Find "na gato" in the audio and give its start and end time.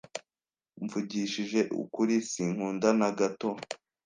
2.99-3.49